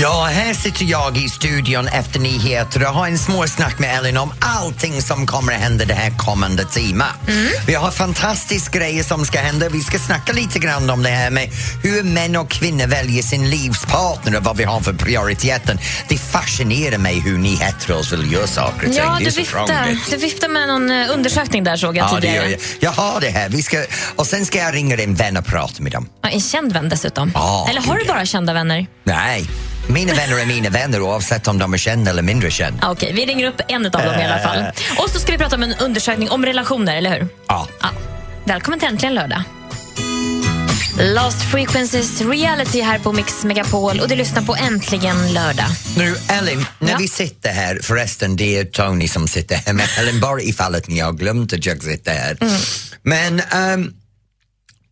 [0.00, 4.32] Ja, här sitter jag i studion efter nyheter och har en småsnack med Ellen om
[4.40, 7.06] allting som kommer att hända det här kommande timmen.
[7.66, 9.68] Vi har fantastiska grejer som ska hända.
[9.68, 11.50] Vi ska snacka lite grann om det här med
[11.82, 15.78] hur män och kvinnor väljer sin livspartner och vad vi har för prioriteten.
[16.08, 18.94] Det fascinerar mig hur ni heteros vill göra saker och.
[18.94, 22.20] Ja, det du viftar, du viftar med någon eh, undersökning där såg jag Ja, det
[22.20, 22.44] tidigare.
[22.44, 22.60] gör jag.
[22.80, 23.48] Jag har det här.
[23.48, 23.84] Vi ska,
[24.16, 26.08] och sen ska jag ringa din vän och prata med dem.
[26.22, 27.30] Ja, en känd vän dessutom.
[27.34, 28.86] Ja, Eller har du bara kända vänner?
[29.04, 29.46] Nej,
[29.88, 32.78] mina vänner är mina vänner oavsett om de är kända eller mindre kända.
[32.82, 34.64] Ja, Okej, vi ringer upp en av dem i alla fall.
[34.98, 37.28] Och så ska vi prata om en undersökning om relationer, eller hur?
[37.48, 37.68] Ja.
[37.80, 37.88] Ja.
[38.44, 39.42] Välkommen till Äntligen lördag.
[41.00, 45.66] Lost Frequencies Reality här på Mix Megapol och du lyssnar på Äntligen lördag.
[45.96, 46.96] Nu, Ellen, när Ja.
[46.98, 50.88] vi sitter här, förresten det är Tony som sitter här med Ellen, bara ifall att
[50.88, 52.36] ni har glömt att jag sitter här.
[52.40, 52.54] Mm.
[53.02, 53.92] Men ehm,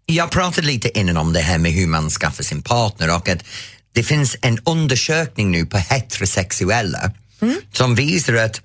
[0.06, 3.44] jag pratade lite innan om det här med hur man skaffar sin partner och att
[3.92, 7.10] det finns en undersökning nu på heterosexuella
[7.42, 7.56] Mm.
[7.72, 8.60] som visar att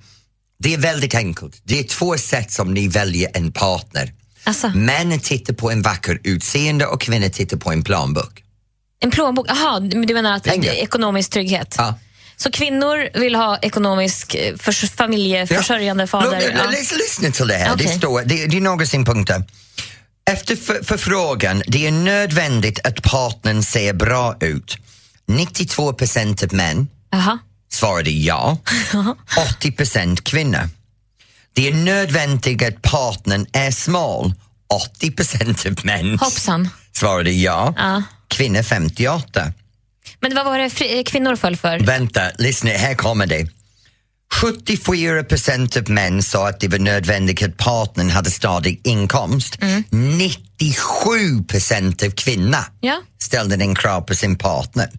[0.59, 1.61] det är väldigt enkelt.
[1.63, 4.13] Det är två sätt som ni väljer en partner.
[4.43, 8.43] Alltså, Män tittar på en vacker utseende och kvinnor tittar på en planbok.
[8.99, 9.45] en plånbok.
[9.49, 10.61] Jaha, du menar att Pengar.
[10.71, 11.75] det är ekonomisk trygghet?
[11.77, 11.99] Ja.
[12.37, 16.31] Så kvinnor vill ha ekonomisk eh, förs- familjeförsörjande fader?
[16.41, 16.63] Lugn, Ja.
[16.71, 17.97] lys- Lyssna till det här, det, Okej.
[17.97, 19.43] står, det, det är några synpunkter.
[20.31, 24.77] Efter för, förfrågan, det är nödvändigt att partnern ser bra ut.
[25.27, 27.39] 92 procent av män Jaha.
[27.71, 28.57] svarade ja,
[29.57, 30.69] 80 procent kvinnor.
[31.53, 34.33] Det är nödvändigt att partnern är smal.
[34.97, 36.69] 80 procent av män Hoppsan.
[36.93, 38.03] svarade ja, Ja.
[38.27, 39.53] kvinnor 58.
[40.19, 41.79] Men vad var det eh, kvinnor föll för?
[41.79, 43.47] Vänta, lyssna, här kommer det.
[44.33, 49.57] 74 procent av män sa att det var nödvändigt att partnern hade stadig inkomst.
[49.89, 53.01] 97 procent av kvinnor Ja.
[53.21, 54.89] ställde den krav på sin partner.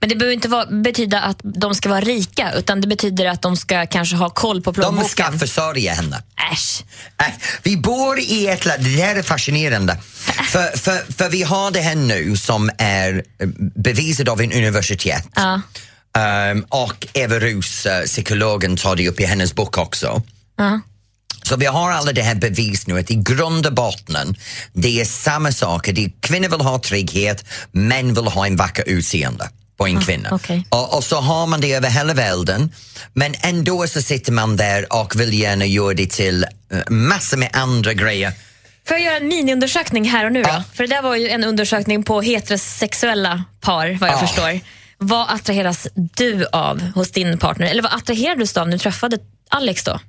[0.00, 3.42] Men det behöver inte vara, betyda att de ska vara rika utan det betyder att
[3.42, 5.08] de ska kanske ha koll på De plånboken.
[5.10, 6.22] ska försörja henne.
[6.52, 6.84] Äsch.
[7.20, 7.32] Äh,
[7.62, 9.98] vi bor i ett land, det här är fascinerande.
[10.46, 15.28] För, för, för vi har det här nu som är eh, bevisat av en universitet.
[15.34, 15.60] Ja.
[16.16, 20.22] Ehm, och Eva Rus, eh, psykologen, tar det upp i hennes bok också.
[20.56, 20.80] Ja.
[21.42, 24.36] Så vi har alla det här bevis nu att i grund och botten
[24.72, 26.10] det är samma saker.
[26.20, 30.28] Kvinnor vill ha trygghet, män vill ha en vacker utseende på en kvinna.
[30.32, 30.66] okej.
[30.68, 32.72] Och, och så har man det över hela världen
[33.12, 37.50] men ändå så sitter man där och vill gärna göra det till uh, massor med
[37.52, 38.32] andra grejer.
[38.88, 40.40] Får jag göra en miniundersökning här och nu?
[40.40, 40.64] Ja.
[40.74, 44.20] För det där var ju en undersökning på heterosexuella par vad jag Ja.
[44.26, 44.60] förstår.
[44.98, 47.66] Vad attraheras du av hos din partner?
[47.66, 49.18] Eller vad attraherades du av när du träffade
[49.50, 50.00] Alex då?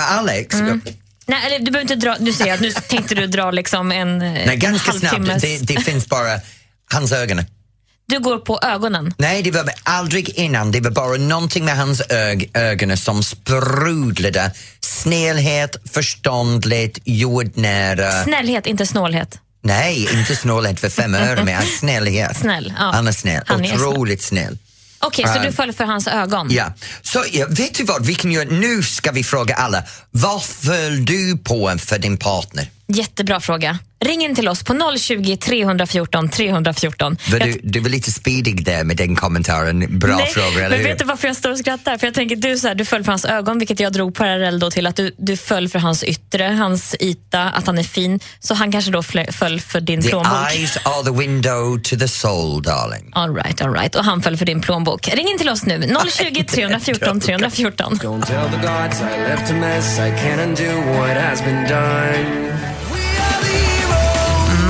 [0.00, 0.80] Alex, Mm.
[1.26, 4.18] Nej, eller, du behöver inte dra, du säger att nu tänkte du dra liksom en,
[4.18, 5.42] nej, en ganska snabbt, halvtimmes...
[5.42, 6.40] det, det finns bara
[6.92, 7.40] hans ögon.
[8.10, 9.14] Du går på ögonen.
[9.18, 10.72] Nej, det var aldrig innan.
[10.72, 14.52] Det var bara någonting med hans ög ögon som sprudlade.
[14.80, 18.24] Snällhet, förståndligt, jordnära.
[18.24, 19.38] Snällhet, inte snålhet.
[19.62, 22.36] Nej, inte snålhet för fem öre, men snällhet.
[22.36, 22.90] Snäll, ja.
[22.94, 23.42] Han är snäll.
[23.46, 24.58] Han är Otroligt snäll.
[24.98, 25.42] Okej, så Äh.
[25.42, 26.48] du föll för hans ögon?
[26.50, 26.72] Ja.
[27.02, 28.48] Så ja, vet du vad vi kan göra?
[28.50, 29.82] Nu ska vi fråga alla.
[30.10, 32.70] Vad föll du på för din partner?
[32.86, 33.78] Jättebra fråga.
[34.04, 37.16] Ring in till oss på 020 314 314.
[37.30, 39.98] Var Jag- du, du var lite speedig där med den kommentaren.
[39.98, 40.84] Bra Nej, fråga, eller men hur?
[40.84, 41.98] vet du varför jag står och skrattar?
[41.98, 44.58] För jag tänker du, så här, du föll för hans ögon, vilket jag drog parallell
[44.58, 48.20] då till att du, du föll för hans yttre, hans yta, att han är fin.
[48.40, 50.32] Så han kanske då föll för din The plånbok.
[50.52, 53.10] eyes are the window to the soul, darling.
[53.12, 53.94] All right, all right.
[53.94, 55.08] Och han föll för din plånbok.
[55.14, 57.98] Ring in till oss nu, 020 314 314.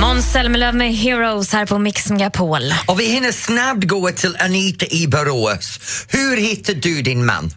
[0.01, 2.61] Måns Zelmerlöw med Heroes här på Mix Megapol.
[2.87, 5.79] Och vi hinner snabbt gå till Anita i Borås.
[6.11, 7.49] Hur hittade du din man?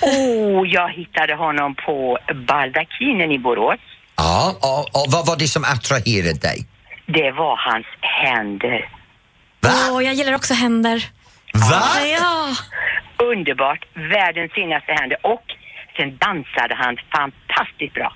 [0.00, 2.18] Oh, jag hittade honom på
[2.48, 3.80] Baldakinen i Borås.
[4.16, 6.66] Ja, och, och vad var det som attraherade dig?
[7.06, 8.88] Det var hans händer.
[9.64, 10.02] Åh, Va?
[10.02, 11.04] jag gillar också händer.
[11.54, 11.82] Va?
[12.18, 12.48] Ja.
[13.32, 15.18] Underbart, världens finaste händer.
[15.22, 15.44] Och
[15.96, 18.12] sen dansade han fantastiskt bra.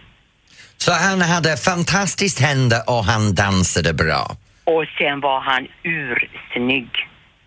[0.87, 4.37] Så han hade fantastiskt händer och han dansade bra.
[4.65, 6.89] Och sen var han ursnygg.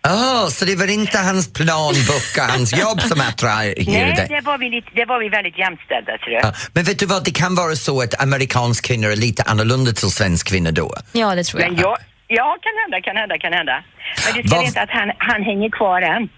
[0.08, 4.58] Oh, så det var inte hans planbok och hans jobb som attraherade Nej, det var,
[4.58, 6.44] vi lite, det var vi väldigt jämställda tror jag.
[6.44, 9.92] Ja, men vet du vad, det kan vara så att amerikanska kvinnor är lite annorlunda
[9.92, 10.94] till svenska kvinnor då.
[11.12, 11.72] ja, det tror jag.
[11.72, 13.82] Men jag, ja, kan hända, kan hända, kan hända.
[14.26, 16.28] Men du ska Vad- veta att han, han hänger kvar än.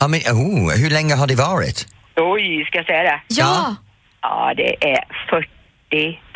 [0.00, 1.86] Ja, men, oh, hur länge har det varit?
[2.16, 3.20] Oj, ska jag säga det?
[3.28, 3.76] Ja,
[4.22, 5.04] Ja, det är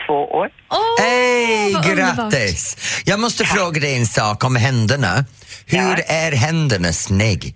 [0.06, 0.48] två år.
[0.70, 2.76] Åh, Hej, grattis!
[3.04, 5.24] Jag måste fråga dig en sak om händerna.
[5.66, 5.96] Hur Ja.
[6.06, 7.54] är händerna snygg?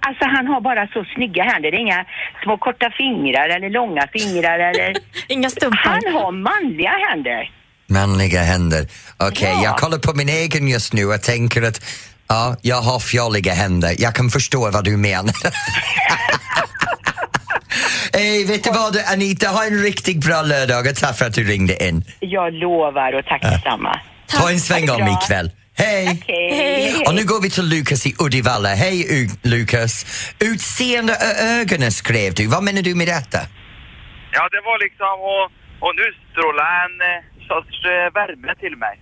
[0.00, 1.70] Alltså han har bara så snygga händer.
[1.70, 2.04] Det är inga
[2.44, 4.94] små korta fingrar eller långa fingrar eller...
[5.28, 5.78] Inga stumpar.
[5.84, 7.50] Han har manliga händer.
[7.88, 8.88] Manliga händer.
[9.16, 9.64] Okej, Ja.
[9.64, 11.80] jag kollar på min egen just nu och tänker att
[12.28, 13.94] ja, jag har fjolliga händer.
[13.98, 15.34] Jag kan förstå vad du menar.
[18.16, 21.44] Hej, vet du vad Anita, ha en riktigt bra lördag och tack för att du
[21.44, 22.04] ringde in.
[22.20, 24.00] Jag lovar och tack detsamma.
[24.28, 25.50] Ta en sväng om ikväll.
[25.78, 26.22] Hej!
[26.26, 27.04] Hej.
[27.06, 28.68] Och nu går vi till Lukas i Uddevalla.
[28.68, 29.92] Hej U- Lukas!
[30.40, 32.46] Utseende och ögonen skrev du.
[32.46, 33.38] Vad menar du med detta?
[34.32, 35.52] Ja, det var liksom att
[35.84, 38.94] och utstråla en eh, sorts eh, värme till mig.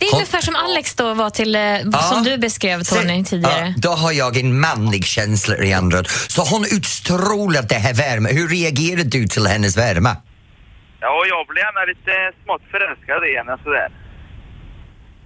[0.00, 3.66] Det är ungefär som Alex då var till, eh, som du beskrev Tony tidigare.
[3.66, 6.04] Ja, då har jag en manlig känsla i andra.
[6.28, 8.28] Så hon utstrålar det här värme.
[8.32, 10.16] Hur reagerar du till hennes värme?
[11.00, 12.12] Ja, jag blev gärna lite
[12.44, 13.88] smått förälskad i henne sådär.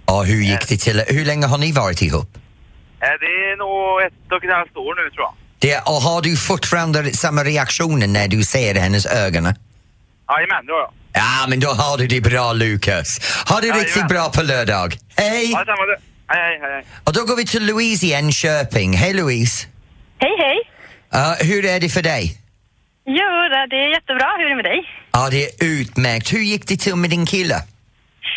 [0.07, 1.03] Ja, hur gick det till?
[1.07, 2.29] Hur länge har ni varit ihop?
[2.35, 5.33] Eh, Det är nog ett och ett halvt år nu tror jag.
[5.59, 9.43] Det, och har du fortfarande samma reaktioner när du ser hennes ögon?
[9.43, 10.91] Jajamän, det har jag.
[11.15, 13.19] Ja, men då har du det bra Lukas.
[13.49, 14.95] Ha det riktigt bra på lördag.
[15.17, 15.51] Hej!
[15.51, 15.63] Ja.
[16.27, 16.85] Hej, hej, hej.
[17.03, 18.93] Och då går vi till Louise i Enköping.
[18.93, 19.67] Hej Louise!
[20.19, 20.57] Hej, hej.
[21.11, 22.37] Ja, hur är det för dig?
[23.05, 23.29] Jo,
[23.69, 24.27] det är jättebra.
[24.37, 24.81] Hur är det med dig?
[25.11, 25.51] Ja, det är
[25.81, 26.33] utmärkt.
[26.33, 27.55] Hur gick det till med din kille?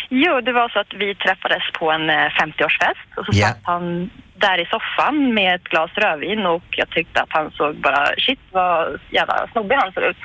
[0.09, 3.47] Jo, det var så att vi träffades på en eh, 50-årsfest och så Ja.
[3.47, 4.09] satt han
[4.45, 8.39] där i soffan med ett glas rödvin och jag tyckte att han såg bara shit
[8.51, 10.17] vad jävla snobbig han ser ut.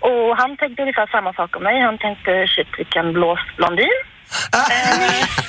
[0.00, 1.80] Och han tänkte ungefär samma sak om mig.
[1.80, 3.98] Han tänkte shit vilken blås blondin.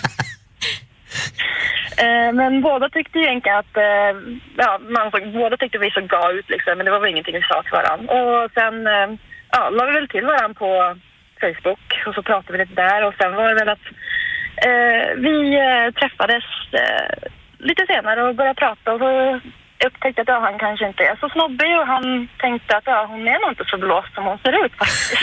[2.01, 4.13] Eh, men båda tyckte ju egentligen att, eh,
[4.57, 7.35] ja, man såg, båda tyckte vi såg bra ut liksom, men det var väl ingenting
[7.35, 8.13] vi sa till varandra.
[8.13, 9.09] Och sen, eh,
[9.51, 10.95] ja, la vi väl till varandra på
[11.41, 13.85] Facebook och så pratade vi lite där och sen var det väl att
[14.67, 19.39] eh, vi eh, träffades eh, lite senare och började prata och så
[19.87, 23.21] upptäckte att ja, han kanske inte är så snobbig och han tänkte att ja, hon
[23.27, 25.13] är nog inte så blåst som hon ser ut faktiskt.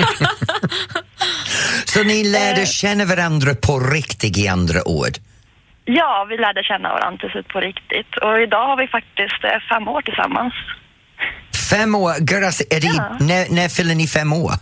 [1.93, 5.15] Så ni lärde känna varandra på riktigt i andra ord?
[5.85, 9.51] ja, vi lärde känna varandra till slut på riktigt och idag har vi faktiskt eh,
[9.73, 10.55] fem år tillsammans.
[11.71, 13.17] Fem år, Grattis, är det, Ja.
[13.21, 14.53] när, när fyller ni fem år?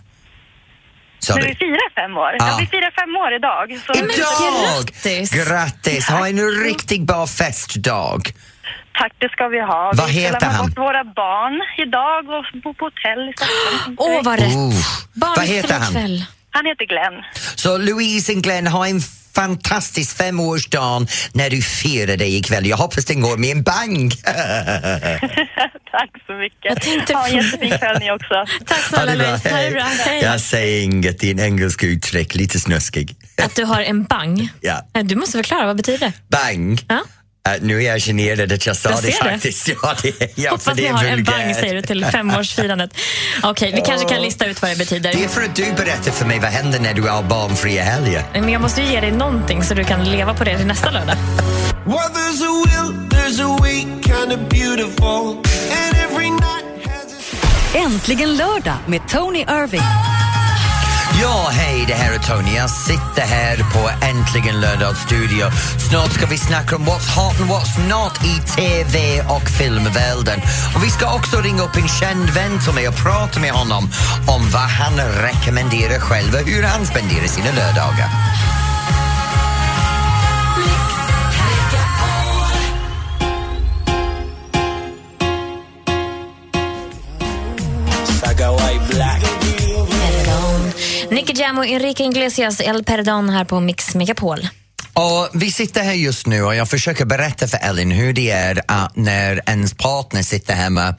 [1.34, 1.48] Nu du?
[1.48, 2.32] vi firar fem år.
[2.38, 2.48] Ja.
[2.48, 2.56] Ja.
[2.60, 3.78] vi firar fem år idag.
[3.86, 4.08] Så Idag!
[4.08, 5.30] grattis.
[5.30, 6.08] Grattis!
[6.08, 8.22] Ha en riktigt bra festdag.
[8.98, 9.92] Tack, det ska vi ha.
[9.94, 10.66] Vad vi heter han?
[10.66, 11.54] bort våra barn
[11.86, 13.96] idag och bo på hotell i Stockholm.
[13.98, 14.54] Åh, vad rätt.
[14.56, 14.74] Oh.
[15.14, 15.92] Vad heter han?
[15.92, 16.24] kväll.
[16.50, 17.22] Han heter Glenn.
[17.54, 19.00] Så Louise och Glenn, ha en
[19.34, 22.66] fantastisk femårsdag när du firar dig ikväll.
[22.66, 24.12] Jag hoppas den går med en bang.
[25.90, 26.64] Tack så mycket.
[26.64, 28.34] Jag tänkte Ha en jättefin kväll ni också.
[28.66, 29.50] Tack snälla Louise.
[29.50, 29.82] Ha det bra.
[29.82, 30.22] Hej.
[30.22, 33.16] Jag säger inget i en engelsk uttryck, lite snuskig.
[33.42, 34.48] Att du har en bang.
[34.60, 34.86] Ja.
[35.02, 36.12] Du måste förklara, vad betyder det?
[36.28, 36.80] Bang!
[36.88, 37.00] Ja.
[37.48, 39.30] Uh, nu är jag generad att jag sa Jag det ser det.
[39.30, 39.68] faktiskt.
[39.82, 42.90] Ja, det, ja, för Hoppas det ni har en bang säger du till femårsfirandet.
[43.42, 45.12] Okej, vi kanske kan lista ut vad det betyder.
[45.12, 48.24] Det är för att du berättar för mig vad händer när du har barnfria helger.
[48.32, 50.90] Men jag måste ju ge dig någonting så du kan leva på det till nästa
[50.90, 51.16] lördag.
[51.86, 55.36] Well, there's a will, there's a way, kind of beautiful.
[55.70, 59.82] And every night has its Äntligen lördag med Tony Irving.
[61.24, 62.56] Ja, hej, det här är Tony.
[62.56, 65.44] Jag sitter här på Äntligen lördagsstudio.
[65.90, 70.40] Snart ska vi snacka om what's hot and what's not i TV och filmvärlden.
[70.74, 73.84] Och vi ska också ringa upp en känd vän till mig och prata med honom
[74.26, 78.08] om vad han rekommenderar själv och hur han spenderar sina lördagar.
[91.44, 94.38] Jam och Enrique Iglesias El Perdón här på Mix Megapol.
[94.94, 98.62] Och vi sitter här just nu och jag försöker berätta för Ellen hur det är
[98.68, 100.94] att när ens partner sitter hemma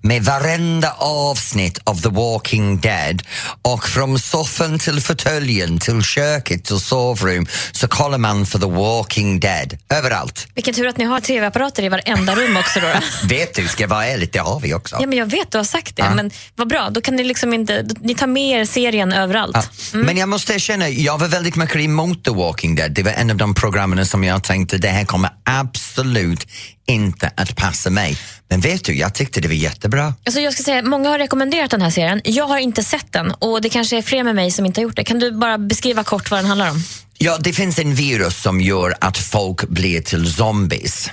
[0.00, 3.22] med varenda avsnitt av The Walking Dead
[3.62, 9.40] och från soffan till fåtöljen till köket till sovrum så kollar man för The Walking
[9.40, 10.46] Dead överallt.
[10.54, 12.80] Vilken tur att ni har tv-apparater i varenda rum också.
[12.80, 12.88] Då.
[13.28, 14.96] Vet du, ska jag vara ärlig, det har vi också.
[15.00, 16.10] Ja, men jag vet, du har sagt det.
[16.14, 17.86] Men vad bra, då kan ni liksom inte...
[18.00, 19.56] Ni tar med er serien överallt.
[19.92, 19.98] Ja.
[19.98, 22.92] Men jag måste erkänna, jag var väldigt mycket emot The Walking Dead.
[22.92, 26.46] Det var en av de programmen som jag tänkte det här kommer absolut
[26.86, 28.16] inte att passa mig.
[28.48, 30.14] Men vet du, jag tyckte det var jättebra.
[30.26, 32.20] Alltså jag ska säga, många har rekommenderat den här serien.
[32.24, 34.82] Jag har inte sett den och det kanske är fler med mig som inte har
[34.82, 35.04] gjort det.
[35.04, 36.82] Kan du bara beskriva kort vad den handlar om?
[37.18, 41.10] Ja, det finns en virus som gör att folk blir till zombies.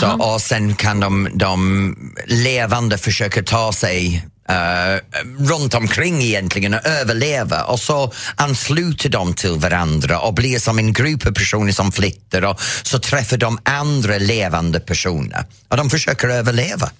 [0.00, 5.00] Så, och sen kan de, de levande försöka ta sig eh,
[5.38, 10.92] runt omkring egentligen och överleva och så ansluter de till varandra och blir som en
[10.92, 16.28] grupp av personer som flyttar och så träffar de andra levande personer och de försöker
[16.28, 16.90] överleva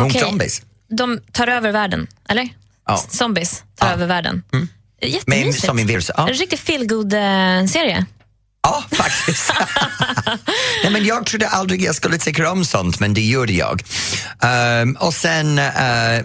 [0.00, 0.62] mot zombies.
[0.90, 2.48] De tar över världen, eller?
[2.86, 3.04] Ja.
[3.10, 3.92] Zombies tar Ja.
[3.94, 4.42] över världen.
[4.50, 4.68] Men
[5.10, 5.66] Jättemysigt.
[5.66, 6.10] som en virus.
[6.16, 6.28] Ja.
[6.28, 8.06] En riktig feelgood-serie.
[8.68, 9.52] Ja, faktiskt.
[10.82, 13.82] Nej, men jag trodde aldrig jag skulle tycka om sånt, men det gjorde jag.
[14.42, 15.64] Ehm, och sen, eh,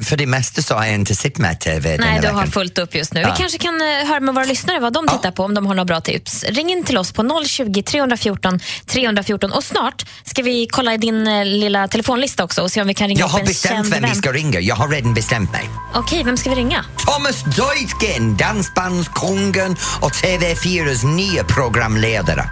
[0.02, 2.96] för det mesta så har jag inte sett med TV Nej, du har fullt upp
[2.96, 3.22] just nu.
[3.22, 3.32] Ja.
[3.32, 5.74] Vi kanske kan eh, höra med våra lyssnare vad de tittar på, om de har
[5.76, 6.44] några bra tips.
[6.44, 11.28] Ring in till oss på 020 314 314 och snart ska vi kolla i din
[11.28, 13.74] eh, lilla telefonlista också och se om vi kan ringa Jag upp har en bestämt
[13.76, 14.16] känd vem vi vän.
[14.16, 14.60] ska ringa.
[14.60, 15.70] Jag har redan bestämt mig.
[15.94, 16.86] Okej, vem ska vi ringa?
[16.98, 22.33] Thomas Deutgen, dansbandskungen och TV4s nya programledare.
[22.34, 22.50] Etc.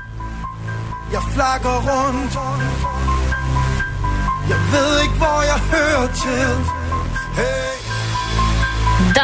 [1.14, 2.34] Jag flaggar runt
[4.50, 6.81] Jag vet inte vad jag hör till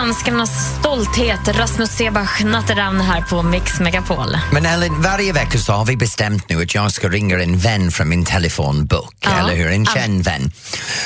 [0.07, 0.49] Danskarnas
[0.79, 4.37] stolthet, Rasmus Sebach Natteravn här på Mix Megapol.
[4.51, 7.91] Men Ellen, varje vecka så har vi bestämt nu att jag ska ringa en vän
[7.91, 9.39] från min telefonbok, Ja.
[9.39, 9.71] eller hur?
[9.71, 9.91] En Ja.
[9.93, 10.51] känd vän.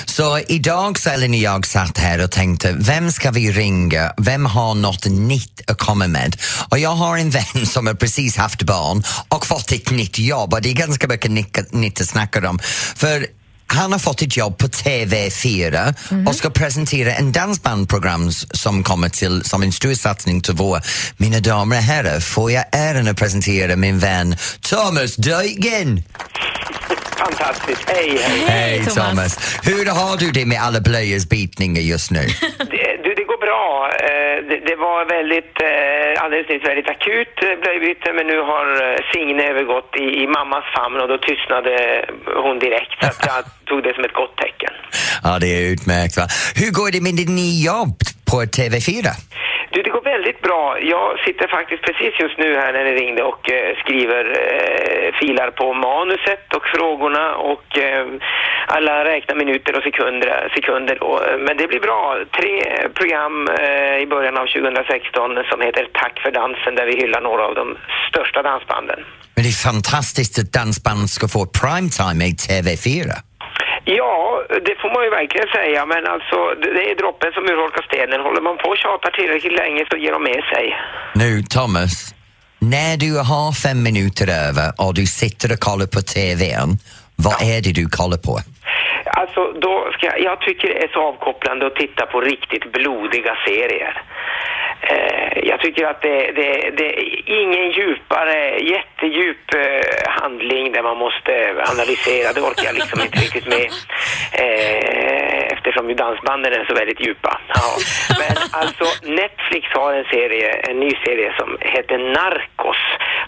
[0.05, 4.13] Så idag så Ellen och jag satt här och tänkte, vem ska vi ringa?
[4.17, 6.35] Vem har något nytt att komma med?
[6.69, 10.53] Och jag har en vän som har precis haft barn och fått ett nytt jobb
[10.53, 12.59] och det är ganska mycket nytt att snacka om.
[12.95, 13.27] För
[13.71, 15.93] han har fått ett jobb på TV4
[16.27, 20.81] och ska presentera en dansbandprogram som kommer till som en stor satsning till vår.
[21.17, 26.03] Mina damer och herrar, får jag äran att presentera min vän Thomas Deutgen.
[27.17, 27.81] Fantastiskt.
[27.87, 28.45] Hej, hej.
[28.47, 29.39] Hej, Thomas.
[29.63, 32.27] Hur har du det med alla blöjors bitningar just nu?
[33.51, 33.89] Bra.
[34.09, 38.65] Eh, Det, det var väldigt, eh, alldeles nyss väldigt akut eh, blöjbyte men nu har
[39.11, 41.71] Signe övergått i, i mammas famn och då tystnade
[42.43, 42.95] hon direkt.
[43.01, 44.73] Så att jag tog det som ett gott tecken.
[45.23, 46.17] Ja, det är utmärkt.
[46.17, 46.25] Va?
[46.61, 47.95] Hur går det med ditt nya jobb
[48.31, 49.05] på TV4?
[49.73, 50.79] Du, det går väldigt bra.
[50.79, 55.51] Jag sitter faktiskt precis just nu här när ni ringde och eh, skriver eh, filar
[55.51, 58.05] på manuset och frågorna och eh,
[58.67, 60.51] alla räknar minuter och sekunder.
[60.55, 62.17] sekunder och, eh, men det blir bra.
[62.39, 62.53] Tre
[62.93, 67.43] program eh, i början av 2016 som heter Tack för dansen där vi hyllar några
[67.45, 67.77] av de
[68.09, 68.99] största dansbanden.
[69.35, 73.30] Men det är fantastiskt att dansband ska få primetime i TV4.
[73.85, 76.37] Ja, det får man ju verkligen säga, men alltså
[76.75, 78.21] det är droppen som urholkar stenen.
[78.21, 80.65] Håller man på och tjatar tillräckligt länge så ger de med sig.
[81.15, 81.93] Nu, Thomas,
[82.59, 86.69] när du har fem minuter över och du sitter och kollar på TVn,
[87.27, 88.33] vad är det du kollar på?
[89.05, 93.33] Alltså, då ska jag, jag tycker det är så avkopplande att titta på riktigt blodiga
[93.45, 93.93] serier.
[94.81, 100.97] Eh, jag tycker att det, det, det är ingen djupare, jättedjup eh, handling där man
[100.97, 101.33] måste
[101.71, 102.33] analysera.
[102.33, 103.67] Det orkar jag liksom inte riktigt med.
[104.33, 107.39] Eh, eftersom ju dansbanden är så väldigt djupa.
[107.47, 107.77] Ja.
[108.19, 112.77] Men alltså, Netflix har en serie, en ny serie som heter Narcos.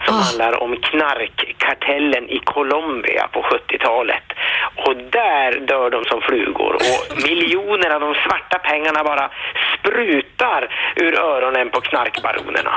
[0.06, 4.24] Som handlar om knarkkartellen i Colombia på 70-talet.
[4.86, 6.74] Och där dör de som flugor.
[6.74, 9.30] Och miljoner av de svarta pengarna bara
[9.78, 10.60] sprutar
[10.96, 12.74] ur öronen på knarkbaronerna.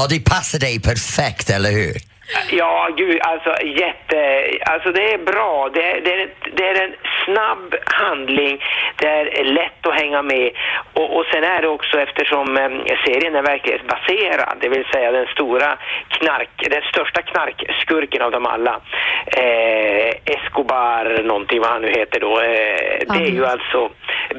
[0.00, 2.15] Och det passar dig perfekt, eller hur?
[2.50, 4.44] Ja, gud, alltså jätte...
[4.60, 5.70] Alltså det är bra.
[5.74, 8.64] Det är, det är, det är en snabb handling.
[8.96, 10.50] Det är lätt att hänga med.
[10.92, 12.70] Och, och sen är det också eftersom eh,
[13.04, 15.78] serien är verklighetsbaserad, det vill säga den stora
[16.08, 16.48] knark...
[16.70, 18.80] Den största knarkskurken av dem alla.
[19.26, 22.40] Eh, Escobar, någonting vad han nu heter då.
[22.40, 23.90] Eh, det är ju alltså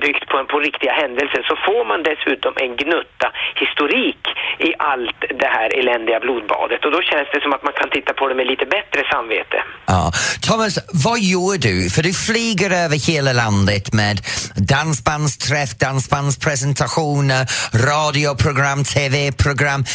[0.02, 1.46] byggt på, en, på riktiga händelser.
[1.48, 4.28] Så får man dessutom en gnutta historik
[4.58, 6.86] i allt det här eländiga blodbadet.
[6.86, 9.58] Och då känns det som att man kan titta på det med lite bättre samvete.
[9.86, 10.12] Ja.
[10.42, 11.90] Thomas, vad gör du?
[11.90, 14.22] För du flyger över hela landet med
[14.56, 17.42] dansbandsträff, dansbandspresentationer,
[17.90, 19.86] radioprogram, TV-program.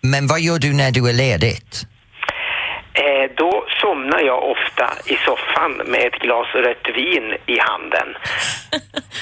[0.00, 1.86] Men vad gör du när du är ledigt?
[2.94, 8.08] Eh, då somnar jag ofta i soffan med ett glas rött vin i handen.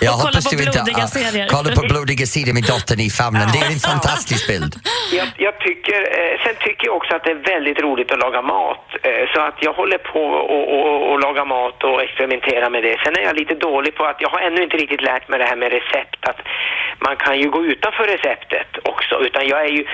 [0.01, 1.49] Jag Och kolla hoppas på du inte blodiga serier.
[1.49, 3.49] kollar på blodiga sidor med dottern i famnen.
[3.53, 4.75] Det är en fantastisk bild.
[5.13, 8.43] Jag, jag tycker, eh, sen tycker jag också att det är väldigt roligt att laga
[8.43, 8.85] mat.
[9.03, 12.97] Eh, så att jag håller på och, och, och laga mat och experimentera med det.
[13.05, 15.45] Sen är jag lite dålig på att jag har ännu inte riktigt lärt mig det
[15.45, 16.29] här med recept.
[16.29, 16.41] Att
[16.99, 19.15] man kan ju gå utanför receptet också.
[19.27, 19.85] Utan jag är ju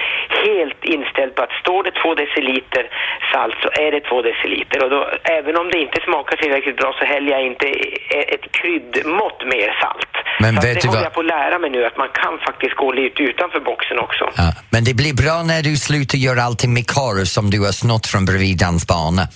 [0.44, 2.84] helt inställd på att står det två deciliter
[3.32, 4.84] salt så är det två deciliter.
[4.84, 8.52] Och då, även om det inte smakar tillräckligt bra så häller jag inte e- ett
[8.52, 10.08] kryddmått mer salt.
[10.40, 12.08] Men så vet det du håller vad- jag på att lära mig nu, att man
[12.08, 14.24] kan faktiskt gå lite utanför boxen också.
[14.36, 14.52] Ja.
[14.72, 18.06] Men det blir bra när du slutar göra allting med korv som du har snott
[18.06, 19.26] från bredvid dansbanan.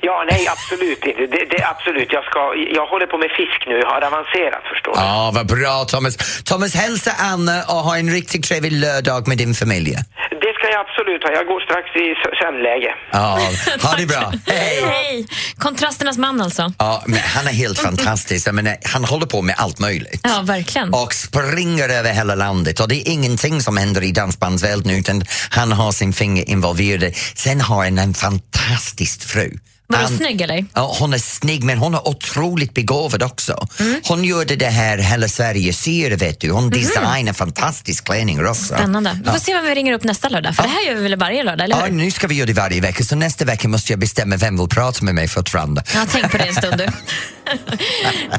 [0.00, 1.26] Ja, nej, absolut inte.
[1.26, 2.12] Det, det, absolut.
[2.12, 2.38] Jag, ska,
[2.74, 3.74] jag håller på med fisk nu.
[3.78, 5.00] Jag har avancerat, förstår du.
[5.00, 6.42] Ja, vad bra Thomas.
[6.42, 9.96] Thomas, hälsa Anna och ha en riktigt trevlig lördag med din familj.
[10.44, 11.30] Det ska jag absolut ha.
[11.38, 12.94] Jag går strax i sö- sömnläge.
[13.12, 13.38] Ja,
[13.82, 14.32] ha det bra.
[14.46, 14.82] Hej!
[14.86, 15.26] Hej!
[15.58, 16.72] Kontrasternas man alltså.
[16.78, 18.46] Ja, men han är helt fantastisk.
[18.46, 20.20] Jag menar, han håller på med allt möjligt.
[20.22, 20.94] Ja, verkligen.
[20.94, 25.72] och springer över hela landet och det är ingenting som händer i dansbandsvärlden utan han
[25.72, 27.14] har sin finger involverad.
[27.34, 29.50] Sen har han en fantastisk fru.
[29.92, 30.66] Var hon Han- snygg eller?
[30.74, 33.66] Ja, hon är snygg men hon är otroligt begåvad också.
[34.04, 36.50] Hon gjorde det här Hela Sverige ser vet du.
[36.50, 38.64] Hon designar fantastisk klänningar också.
[38.74, 39.18] Spännande.
[39.24, 41.16] Vi får se vem vi ringer upp nästa lördag, för det här gör vi väl
[41.18, 41.92] varje lördag, eller Ja, hur?
[41.92, 44.68] nu ska vi göra det varje vecka så nästa vecka måste jag bestämma vem vill
[44.68, 45.84] prata med mig fortfarande.
[45.94, 46.84] Ja, tänk på det en stund du.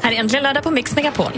[0.04, 1.32] här är Äntligen lördag på Mix Megapol.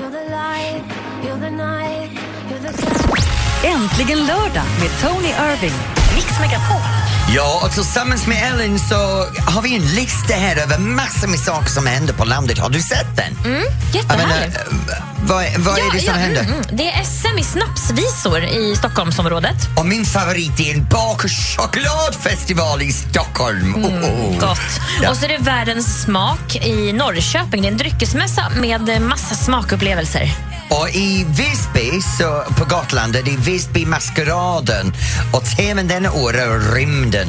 [3.64, 5.74] Äntligen lördag med Tony Irving.
[6.16, 6.82] Mix Megapol.
[7.36, 8.96] Ja, och tillsammans med Ellen så
[9.48, 12.58] har vi en lista här över massor med saker som händer på landet.
[12.60, 13.34] Har du sett den?
[13.44, 14.58] Jag menar, Jättehärligt.
[14.58, 14.64] eh,
[15.24, 16.42] vad, vad är det som händer?
[16.42, 16.66] mm, mm.
[16.72, 19.56] Det är SM i snapsvisor i Stockholmsområdet.
[19.78, 23.76] Och min favorit är en bak och chokladfestival i Stockholm.
[23.76, 24.26] Oh, oh.
[24.26, 24.60] Mm, Gott.
[25.02, 25.10] Ja.
[25.10, 27.62] Och så är det Världens smak i Norrköping.
[27.62, 30.32] Det är en dryckesmässa med massa smakupplevelser.
[30.70, 34.94] Och i Visby, så på Gotland, är det Visby maskeraden
[35.34, 37.25] och teman denna år är rymden.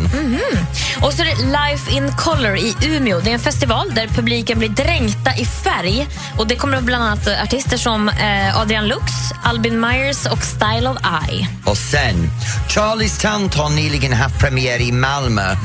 [1.01, 3.21] Och så är det Life in Color i Umeå.
[3.21, 6.07] Det är en festival där publiken blir dränkta i färg.
[6.39, 9.13] Och Det kommer bland annat artister som eh, Adrian Lux,
[9.45, 10.97] Albin Myers och Style of
[11.29, 11.49] Eye.
[11.65, 12.31] Och sen,
[12.69, 15.57] Charlies tant har nyligen haft premiär i Malmö.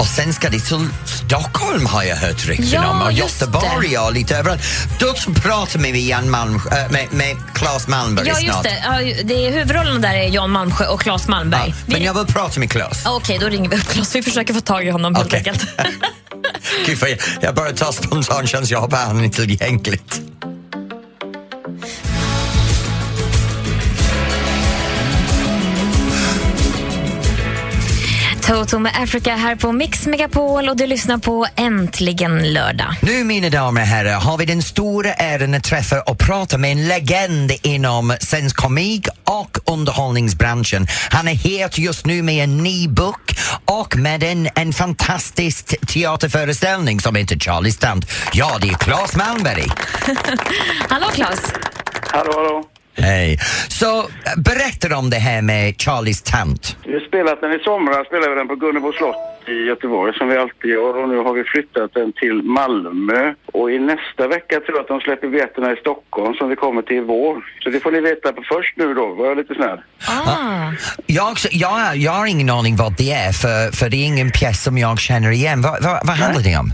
[0.00, 4.12] Och sen ska det till Stockholm har jag hört rykten Ja, om och Göteborg och
[4.12, 4.60] lite överallt.
[4.98, 8.46] Då pratar vi med, Jan Malm, äh, med, med Claes Malmberg Ja, snart.
[8.46, 8.82] just det.
[8.84, 11.60] Ja, det är huvudrollerna där är Jan Malmsjö och Claes Malmberg.
[11.68, 13.02] Ja, Vi- men jag vill prata med Claes.
[13.04, 14.14] Ja, Okej, då ringer vi upp Claes.
[14.14, 15.38] Vi försöker få tag i honom helt Okej.
[15.38, 15.66] enkelt.
[16.86, 20.20] Gud, jag, jag bara tar spontanchans, jag hoppas han är tillgängligt.
[28.50, 32.94] Toto med Africa här på Mix Megapol och du lyssnar på Äntligen lördag.
[33.02, 36.72] Nu mina damer och herrar har vi den stora äran att träffa och prata med
[36.72, 40.86] en legend inom svensk komik och underhållningsbranschen.
[41.10, 47.00] Han är het just nu med en ny bok och med en, en fantastisk teaterföreställning
[47.00, 48.10] som heter Charlies tant.
[48.32, 49.66] Ja, det är Claes Malmberg.
[50.88, 51.52] Hallå Claes!
[52.12, 52.79] Hallå, hallå.
[52.96, 53.38] Hej.
[53.68, 54.04] Så
[54.36, 56.76] berätta om det här med Charlies tant.
[56.86, 60.28] Vi har spelat den i somras, spelade vi den på Gunnebo slott i Göteborg som
[60.28, 63.34] vi alltid gör och nu har vi flyttat den till Malmö.
[63.52, 66.82] Och i nästa vecka tror jag att de släpper biljetterna i Stockholm som vi kommer
[66.82, 67.36] till i vår.
[67.62, 69.78] Så det får ni veta på först nu då, var jag lite snäll.
[70.08, 70.72] Ah.
[71.06, 74.30] Jag, också- jag, jag har ingen aning vad det är för, för det är ingen
[74.30, 75.62] pjäs som jag känner igen.
[75.62, 76.72] Vad, vad, vad handlar det om?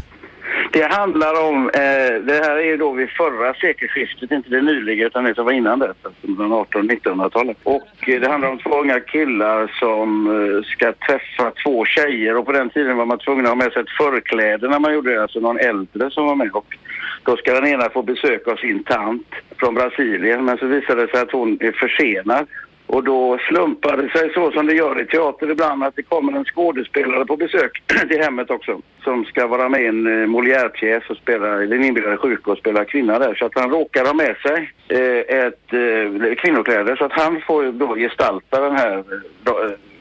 [0.76, 5.06] Det handlar om, eh, det här är ju då vid förra sekelskiftet, inte det nyliga
[5.06, 7.56] utan det som var innan dess, alltså 1800-1900-talet.
[7.62, 12.46] Och eh, det handlar om två unga killar som eh, ska träffa två tjejer och
[12.46, 15.14] på den tiden var man tvungen att ha med sig ett förkläde när man gjorde
[15.14, 16.50] det, alltså någon äldre som var med.
[16.52, 16.76] Och
[17.22, 21.12] då ska den ena få besök av sin tant från Brasilien men så visade det
[21.12, 22.46] sig att hon är försenad.
[22.86, 26.32] Och då slumpar det sig så som det gör i teater ibland att det kommer
[26.32, 31.10] en skådespelare på besök till hemmet också som ska vara med i en eh, Molière-pjäs
[31.10, 33.34] och spela, den inbillade sjuka och spela kvinna där.
[33.34, 37.72] Så att han råkar ha med sig eh, ett eh, kvinnokläder så att han får
[37.72, 39.04] då gestalta den här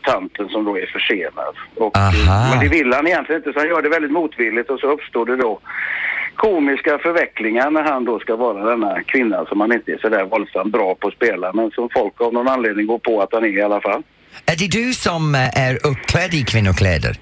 [0.02, 1.56] tanten som då är försenad.
[1.76, 2.50] Och, Aha.
[2.50, 5.26] men det vill han egentligen inte så han gör det väldigt motvilligt och så uppstår
[5.26, 5.60] det då
[6.36, 10.26] komiska förvecklingar när han då ska vara denna kvinna som han inte är så där
[10.26, 13.44] våldsamt bra på att spela men som folk av någon anledning går på att han
[13.44, 14.04] är i alla fall.
[14.46, 17.18] Är det du som eh, är uppklädd i kvinnokläder?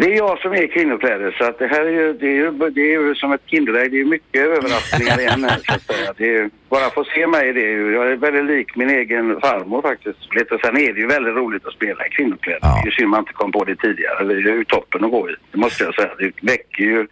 [0.00, 2.38] Det är jag som är i kvinnokläder så att det här är ju, det är
[2.42, 3.90] ju, det är ju som ett Kinderägg.
[3.92, 6.12] Det är mycket överraskningar igen här så att säga.
[6.16, 9.40] Det är bara få se mig det är ju, jag är väldigt lik min egen
[9.40, 10.34] farmor faktiskt.
[10.34, 12.58] Lite, sen är det ju väldigt roligt att spela i kvinnokläder.
[12.62, 12.80] Ja.
[12.84, 14.24] Det är synd man inte kom på det tidigare.
[14.24, 15.34] Det är ju toppen att gå i.
[15.52, 16.10] Det måste jag säga.
[16.18, 17.06] Det väcker ju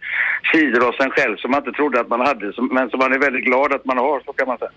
[0.51, 3.19] sidor av sig själv som man inte trodde att man hade men som man är
[3.19, 4.71] väldigt glad att man har så kan man säga.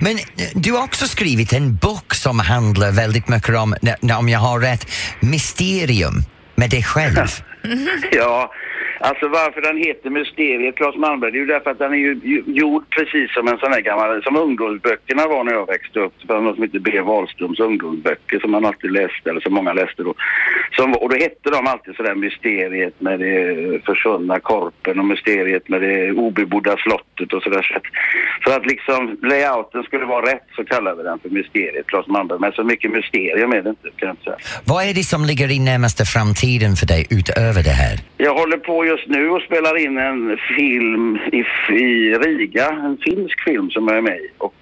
[0.00, 3.74] Men eh, du har också skrivit en bok som handlar väldigt mycket om,
[4.18, 4.84] om jag har rätt,
[5.20, 6.14] mysterium
[6.54, 7.16] med dig själv.
[8.12, 8.52] Ja,
[9.08, 12.12] alltså varför den heter Mysteriet Claes Malmberg, det är ju därför att den är ju
[12.46, 16.14] gjord precis som en sån här gammal, som ungdomsböckerna var när jag växte upp.
[16.20, 17.00] Det fanns något som heter B.
[17.00, 20.14] Wahlströms ungdomsböcker som man alltid läste, eller som många läste då.
[20.76, 25.80] Som, och då hette de alltid sådär Mysteriet med det försvunna korpen och Mysteriet med
[25.82, 27.62] det obebodda slottet och sådär.
[27.62, 27.82] Så att,
[28.44, 32.38] för att liksom layouten skulle vara rätt så kallar vi den för Mysteriet Claes Malmberg.
[32.40, 34.36] Men så mycket mysterium är det inte kan jag inte säga.
[34.64, 37.96] Vad är det som ligger i närmaste framtiden för dig utöver det här?
[38.16, 43.44] Jag håller på just nu och spelar in en film i, i Riga, en finsk
[43.44, 44.30] film som jag är med i.
[44.38, 44.54] Och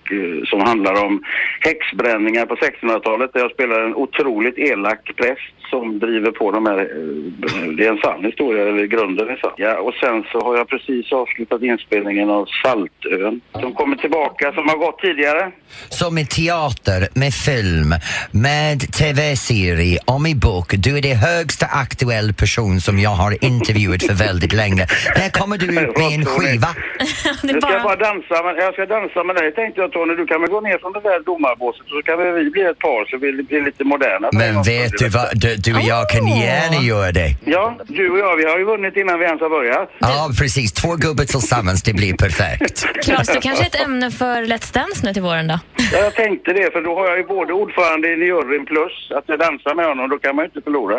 [0.46, 1.22] som handlar om
[1.60, 6.78] häxbränningar på 1600-talet där jag spelar en otroligt elak präst som driver på de här,
[6.78, 9.52] eh, det är en sann historia, eller grunden är sann.
[9.56, 14.68] Ja, och sen så har jag precis avslutat inspelningen av Saltön som kommer tillbaka, som
[14.68, 15.52] har gått tidigare.
[15.88, 17.90] Så med teater, med film,
[18.32, 24.02] med tv-serie och med bok, du är det högsta aktuell person som jag har intervjuat
[24.02, 24.86] för väldigt länge.
[25.18, 26.68] När kommer du ut med en skiva?
[27.38, 27.82] Ska jag bara...
[27.82, 30.14] bara dansa, men jag ska dansa med dig tänkte jag Tony.
[30.14, 32.78] Du kan väl gå ner från det där domarbåset så kan väl vi bli ett
[32.78, 34.28] par så vi blir lite moderna.
[34.32, 37.30] Men vet du vad, du, du och jag kan gärna göra det.
[37.54, 39.88] Ja, du och jag, vi har ju vunnit innan vi ens har börjat.
[39.98, 40.72] Ja, precis.
[40.72, 42.86] Två gubbar tillsammans, det blir perfekt.
[43.04, 45.58] Claes, du kanske är ett ämne för Let's Dance nu till våren då?
[45.92, 49.24] Ja, jag tänkte det, för då har jag ju både ordförande i juryn plus att
[49.26, 50.10] jag dansar med honom.
[50.10, 50.96] Då kan man ju inte förlora.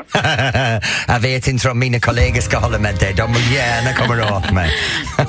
[1.14, 3.14] jag vet inte om mina kollegor ska hålla med dig.
[3.22, 4.70] De vill gärna komma åt mig.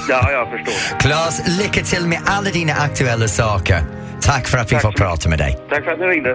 [0.09, 0.99] Ja, jag förstår.
[1.03, 3.62] Claes, lycka till med alla dina aktuella saker.
[4.21, 5.59] Tack för att vi får prata med dig.
[5.71, 6.31] Tack för att ni ringde.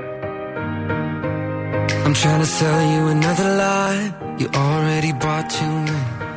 [2.06, 4.12] I'm trying to sell you another lie.
[4.40, 6.28] You already bought too many.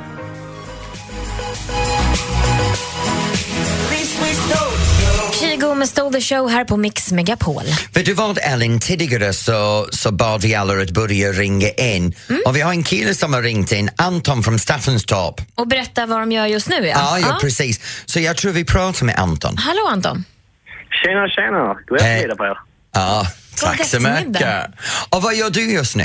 [5.40, 7.62] 20 med Stole the Show här på Mix Megapol.
[7.94, 12.14] Vet du vad Ellen, tidigare så, så bad vi alla att börja ringa in
[12.46, 15.40] och vi har en kille som har ringt in, Anton från Staffanstorp.
[15.54, 16.94] Och berätta vad de gör just nu ja.
[16.94, 17.80] Ja, ja, precis.
[18.06, 19.56] Så jag tror vi pratar med Anton.
[19.56, 20.24] Hallå Anton.
[20.90, 21.76] Tjena, tjena.
[21.86, 22.58] God eftermiddag på er.
[22.94, 23.22] Ja,
[23.60, 24.66] tack så mycket.
[25.14, 26.04] Och vad gör du just nu?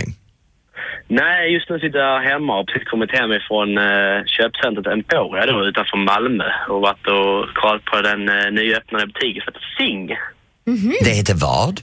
[1.07, 5.65] Nej, just nu sitter jag hemma och precis kommit hem ifrån eh, köpcentret Emporia då
[5.65, 10.17] utanför Malmö och varit och kollat på den eh, nyöppnade butiken som heter Sing.
[11.03, 11.79] Det heter vad?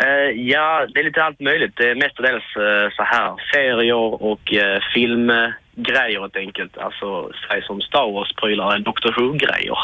[0.00, 1.76] Eh, ja, det är lite allt möjligt.
[1.76, 6.78] Det är mestadels eh, så här serier och eh, filmgrejer helt enkelt.
[6.78, 9.78] Alltså, säg som Star Wars-prylar Doctor Who-grejer.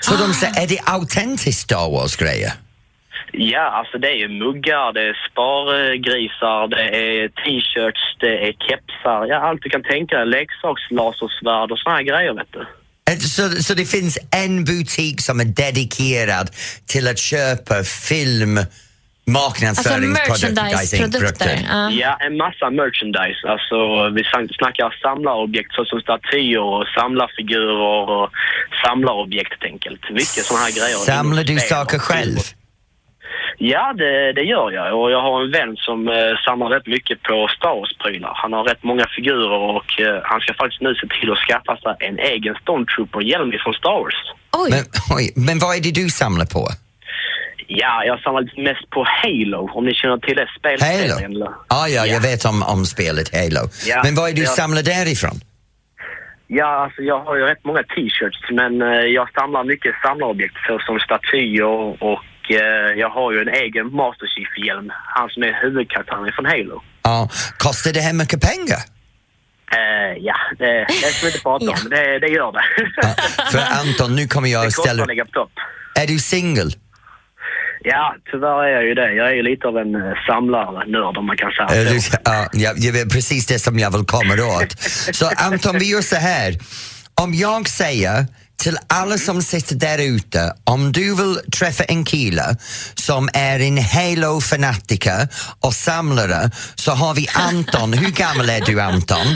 [0.00, 2.52] Så de säger, är det autentiskt Star Wars-grejer?
[3.32, 9.26] Ja, alltså det är ju muggar, det är spargrisar, det är t-shirts, det är kepsar,
[9.26, 10.26] ja allt du kan tänka dig.
[10.26, 12.60] Leksakslasersvärd och såna här grejer vet du.
[13.10, 16.50] Eh, Så, så det finns en butik som är dedikerad
[16.86, 18.60] till att köpa film,
[19.26, 20.62] marknadsföringsprodukter.
[20.62, 21.58] merchandise-produkter.
[21.70, 21.90] Ja.
[21.90, 23.40] Ja, en massa merchandise.
[23.54, 23.76] Alltså,
[24.16, 28.30] vi snack- snackar samlarobjekt såsom statyer och samlarfigurer och
[28.84, 30.02] samlarobjekt helt enkelt.
[30.10, 30.96] Mycket sådana här grejer.
[30.96, 32.38] Samlar du saker själv?
[33.58, 35.00] Ja, det, det gör jag.
[35.00, 38.32] Och jag har en vän som eh, samlar rätt mycket på Star Wars-prylar.
[38.34, 41.76] Han har rätt många figurer och eh, han ska faktiskt nu se till att skaffa
[41.76, 44.14] sig en egen Stormtrooper-hjälm från Star Wars.
[44.62, 44.70] Oj.
[44.70, 44.84] Men,
[45.16, 46.68] oj, men vad är det du samlar på?
[47.66, 51.22] Ja, jag samlar mest på Halo, om ni känner till det spelserien.
[51.22, 51.54] Halo?
[51.68, 53.68] Ah, ja, jag vet om, om spelet Halo.
[53.86, 54.50] Ja, men vad är det du ja.
[54.50, 55.40] samlar därifrån?
[56.46, 61.00] Ja, alltså jag har ju rätt många t-shirts men eh, jag samlar mycket samlarobjekt såsom
[61.00, 64.92] statyer och eh, jag har ju en egen Master Chief-hjälm.
[65.16, 66.82] Han som är huvudkaraktären från Halo.
[67.02, 68.80] Ja, kostar det här mycket pengar?
[69.72, 72.64] Eh, ja, det, det ska vi inte prata om, det, det gör det.
[73.52, 75.02] För Anton, nu kommer jag det att kostar ställa...
[75.02, 75.52] att lägga topp.
[75.94, 76.70] Är du singel?
[77.88, 79.12] Ja, tyvärr är jag ju det.
[79.12, 82.16] Jag är ju lite av en eh, samlarnörd om man kan säga så.
[82.24, 84.80] Ja, ja, det är precis det som jag vill komma åt.
[85.12, 86.58] Så Anton, vi gör så här.
[87.14, 92.56] Om jag säger till alla som sitter där ute, om du vill träffa en kille
[92.94, 95.28] som är en Halo-fanatiker
[95.60, 97.92] och samlare så har vi Anton.
[97.92, 99.26] Hur gammal är du Anton?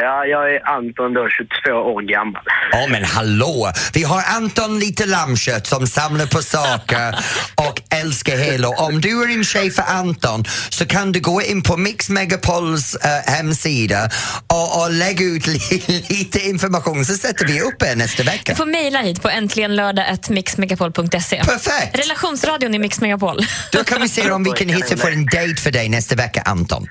[0.00, 1.28] Ja, jag är Anton då,
[1.64, 2.42] 22 år gammal.
[2.72, 3.72] Ja men hallå!
[3.94, 7.14] Vi har Anton lite lammkött som samlar på saker
[7.54, 8.68] och älskar Halo.
[8.68, 12.94] Om du är en tjej för Anton så kan du gå in på Mix Megapols
[12.94, 14.08] eh, hemsida
[14.46, 15.60] och, och lägga ut li,
[16.08, 18.52] lite information så sätter vi upp er nästa vecka.
[18.52, 21.44] Du får mejla hit på äntligenlördag.mixmegapol.se.
[21.44, 21.98] Perfekt!
[21.98, 23.36] Relationsradion i Mix Megapol.
[23.72, 26.42] Då kan vi se om vi kan hitta för en date för dig nästa vecka
[26.46, 26.86] Anton.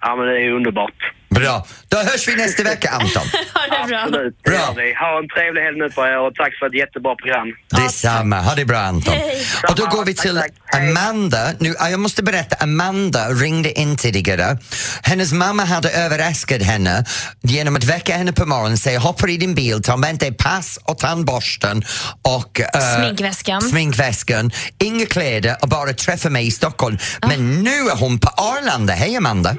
[0.00, 1.12] Ja, men det är underbart.
[1.42, 3.22] Bra, då hörs vi nästa vecka Anton.
[3.54, 3.98] Ha det bra.
[4.02, 4.56] Absolut, Bra.
[5.00, 7.46] Ha en trevlig helg nu på er och tack för ett jättebra program.
[7.70, 9.14] Detsamma, ha det bra Anton.
[9.14, 9.42] Hej.
[9.68, 10.80] Och då går vi till Tack, tack.
[10.80, 10.90] Hej.
[10.90, 11.50] Amanda.
[11.60, 14.58] Nu, ja, jag måste berätta, Amanda ringde in tidigare.
[15.02, 17.04] Hennes mamma hade överraskat henne
[17.42, 20.32] genom att väcka henne på morgonen och säga hoppa i din bil, ta med dig
[20.32, 21.84] pass och tandborsten
[22.22, 23.62] och eh, Sminkväskan.
[23.62, 26.98] sminkväskan, inga kläder och bara träffa mig i Stockholm.
[27.28, 28.92] Men nu är hon på Arlanda.
[28.92, 29.56] Hej Amanda!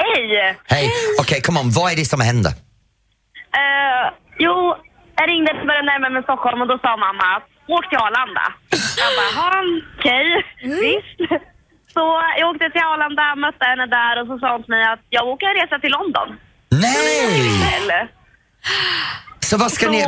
[0.00, 0.56] Hej!
[0.74, 0.86] Hej!
[1.20, 2.52] Okej, kom on, vad är det som händer?
[3.60, 4.04] Eh,
[4.38, 4.76] jo,
[5.16, 7.28] jag ringde för att börja närma mig Stockholm och då sa mamma
[7.76, 8.46] åk till Arlanda.
[9.02, 9.62] Jag bara, "Ja,
[9.98, 10.26] okej,
[10.62, 11.20] visst.
[11.94, 12.04] Så
[12.38, 15.24] jag åkte till Arlanda, mötte henne där och så sa hon till mig att jag
[15.32, 16.28] åker en resa till London.
[16.68, 18.08] Nej!
[19.44, 20.04] Så vad ska Så, ni...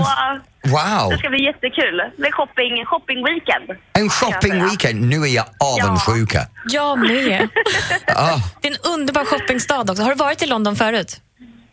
[0.64, 1.10] Wow!
[1.10, 1.96] Det ska bli jättekul.
[2.16, 3.70] Det är shopping, shopping-weekend.
[3.70, 4.32] En kan jag säga.
[4.32, 5.02] shoppingweekend.
[5.02, 6.40] Nu är jag avundsjuka.
[6.68, 7.48] Jag med.
[8.06, 8.38] Ah.
[8.60, 10.02] Det är en underbar shoppingstad också.
[10.02, 11.20] Har du varit i London förut?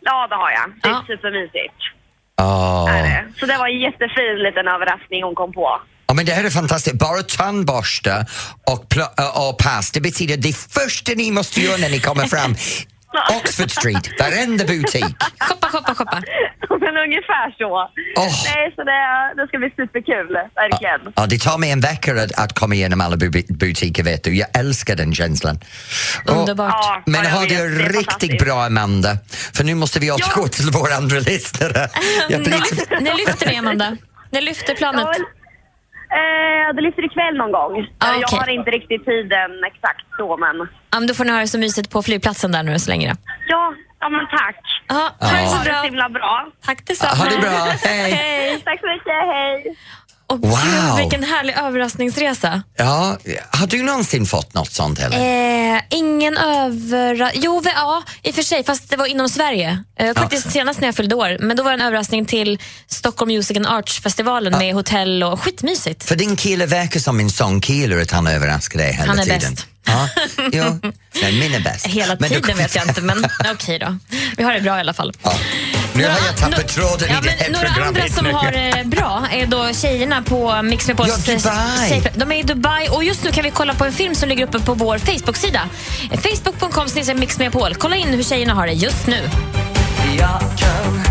[0.00, 0.70] Ja, det har jag.
[0.82, 1.04] Det är Ja.
[1.06, 1.74] supermysigt.
[2.88, 3.24] Är det.
[3.40, 5.80] Så det var en jättefin liten överraskning hon kom på.
[6.06, 6.98] Ja, men det här är fantastiskt.
[6.98, 8.26] Bara tandborste
[8.66, 8.84] och,
[9.48, 12.54] och pass, det betyder det första ni måste göra när ni kommer fram
[13.36, 15.04] Oxford Street, varenda butik.
[15.40, 16.22] Shoppa, shoppa, shoppa.
[16.84, 17.70] Men ungefär så.
[18.16, 18.32] Åh.
[18.54, 20.28] Nej, så det, det ska bli superkul.
[20.54, 21.12] Verkligen.
[21.16, 24.36] Ja, det tar mig en vecka att, att komma igenom alla bu- butiker, vet du.
[24.36, 25.58] Jag älskar den känslan.
[26.28, 26.72] Och- Underbart.
[26.72, 29.18] Ja, Men ja, jag ha det riktigt bra, Amanda.
[29.54, 31.88] För nu måste vi återgå till våra andra lyssnare.
[32.28, 33.00] Jag När, blir lyft, lite...
[33.00, 33.96] när lyfter ni, Amanda?
[34.30, 35.06] När lyfter planet?
[35.18, 35.24] Ja,
[36.20, 37.78] Eh, det lyfter ikväll någon gång.
[37.78, 40.56] Eh, Ah, Jag har inte riktigt tiden exakt så, men...
[40.92, 43.08] Ja, men då får ni ha det så mysigt på flygplatsen där nu så länge.
[43.08, 43.14] då.
[43.48, 44.56] Ja, ja men tack.
[44.88, 45.82] Ja, ha det Ha så det så bra.
[45.82, 46.46] himla bra.
[46.66, 47.14] Tack detsamma.
[47.24, 47.50] Ha det bra,
[47.84, 48.10] hej!
[48.12, 48.60] Hej.
[48.64, 49.76] Tack så mycket, hej.
[50.26, 50.50] Och Wow.
[50.50, 52.62] gud, vilken härlig överraskningsresa.
[52.76, 53.16] Ja,
[53.50, 55.74] har du någonsin fått något sånt eller?
[55.76, 57.30] Eh, ingen över...
[57.34, 59.84] Jo, vi- ja, i och för sig, fast det var inom Sverige.
[59.98, 61.36] Eh, faktiskt senast när jag fyllde år.
[61.40, 66.04] Men då var det en överraskning till Stockholm Music and Arts-festivalen med hotell och skitmysigt.
[66.04, 69.24] För din kille verkar som en sån kille att han överraskar dig hela Han är
[69.24, 69.54] tiden.
[69.54, 69.66] bäst.
[69.86, 70.08] Ja,
[70.52, 70.64] jo.
[71.22, 71.86] Men min är bäst.
[71.86, 73.96] Hela Men tiden vet jag inte, men okej då.
[74.36, 75.12] Vi har det bra i alla fall.
[75.22, 75.32] Ja.
[75.96, 78.02] Nu Några har jag tappat tråden ja, i det här Några programmet.
[78.02, 78.32] andra som nu.
[78.32, 82.02] har det bra är då tjejerna på Mix med Ja, Dubai.
[82.14, 84.44] De är i Dubai och just nu kan vi kolla på en film som ligger
[84.46, 85.60] uppe på vår Facebook-sida.
[86.10, 87.74] Eh, Facebook.com snedstreck Mix med Paul.
[87.74, 89.20] Kolla in hur tjejerna har det just nu.
[90.18, 91.04] Jag kan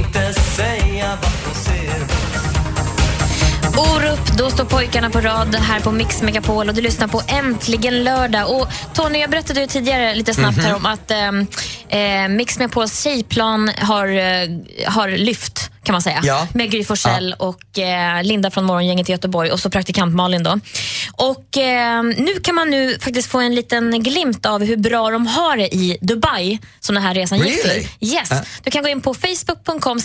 [0.00, 1.45] inte säga vad
[3.76, 8.04] Orup, då står pojkarna på rad här på Mix Megapol och du lyssnar på Äntligen
[8.04, 8.50] lördag.
[8.50, 10.66] Och Tony, jag berättade ju tidigare lite snabbt Mhm.
[10.66, 11.46] här om att ehm,
[11.88, 14.48] eh, Mix Megapols tjejplan har, eh,
[14.86, 16.20] har lyft kan man säga.
[16.24, 16.48] Ja.
[16.54, 20.42] Med Gry Forssell och eh, Linda från Morgongänget i Göteborg och så praktikant Malin.
[20.42, 20.60] Då.
[21.12, 25.26] Och eh, nu kan man nu faktiskt få en liten glimt av hur bra de
[25.26, 27.86] har det i Dubai som den här resan gick Really?
[27.98, 28.08] till.
[28.14, 28.28] Yes.
[28.30, 28.42] Ja.
[28.64, 30.00] Du kan gå in på facebook.com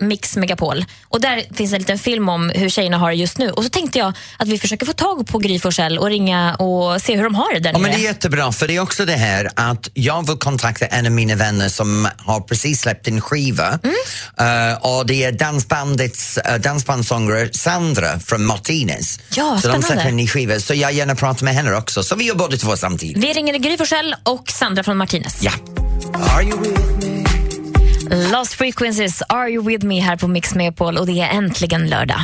[0.00, 3.50] mixmegapol och där finns en liten film om hur tjejerna har det just nu.
[3.50, 7.02] Och så tänkte jag att vi försöker få tag på Gry Forssell och ringa och
[7.02, 7.98] se hur de har det där Ja, men nere.
[8.00, 11.12] det är jättebra, för det är också det här att jag vill kontakta en av
[11.12, 14.70] mina vänner som har precis släppt en skiva Mm.
[14.70, 19.20] Eh, och det är dansbandets uh, dansbandssångare Sandra från Martinez.
[19.30, 19.86] Ja, så de spännande.
[19.86, 22.02] släpper en ny skiva, så jag gärna pratar med henne också.
[22.02, 23.24] Så vi gör båda två samtidigt.
[23.24, 25.42] Vi ringer Gry Forssell och Sandra från Martinez.
[25.42, 25.52] Ja.
[26.14, 27.22] Are you with me?
[28.32, 32.20] Lost Frequencies, Are You With Me här på Mix Megapol och det är äntligen lördag.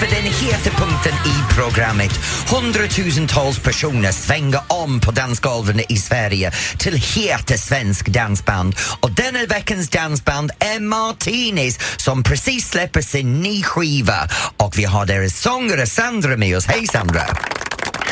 [0.00, 2.10] För den heta punkten i programmet.
[2.50, 8.74] Hundratusentals personer svänger om på dansgolven i Sverige till heta svensk dansband.
[9.00, 14.28] Och denna veckans dansband är Martinis som precis släpper sin ny skiva.
[14.56, 16.66] Och vi har deras sångare Sandra med oss.
[16.66, 17.22] Hej Sandra!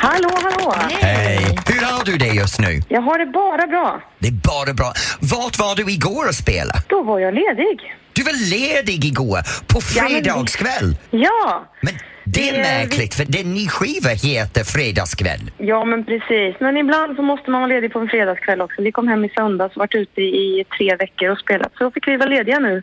[0.01, 0.75] Hallå, hallå!
[0.91, 1.59] Hej!
[1.67, 2.83] Hur har du det just nu?
[2.89, 4.03] Jag har det bara bra.
[4.19, 4.93] Det är bara bra.
[5.21, 6.83] Vart var du igår och spelade?
[6.89, 7.98] Då var jag ledig.
[8.19, 9.41] Du var ledig igår,
[9.73, 10.97] på fredagskväll.
[11.11, 15.41] Ja, Men det är Det- märkligt för din ny skiva heter Fredagskväll.
[15.59, 16.57] ja men precis.
[16.61, 18.83] Men ibland så måste man vara ledig på en fredagskväll också.
[18.83, 21.73] Vi kom hem i söndags och varit ute i tre veckor och spelat.
[21.79, 22.83] Så då fick vi vara lediga nu.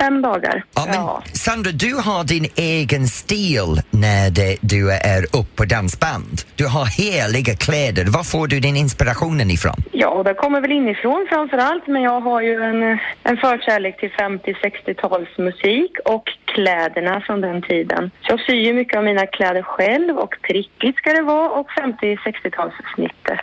[0.00, 0.64] Fem dagar.
[0.74, 6.40] Ja, men Sandra, du har din egen stil när det, du är upp på dansband.
[6.56, 8.04] Du har heliga kläder.
[8.04, 9.74] Var får du din inspirationen ifrån?
[9.92, 14.10] Ja, det kommer väl inifrån framför allt, men jag har ju en, en förkärlek till
[14.10, 18.10] 50-60-talsmusik och kläderna från den tiden.
[18.20, 21.70] Så jag syr ju mycket av mina kläder själv och prickigt ska det vara och
[21.70, 23.40] 50-60-talssnittet.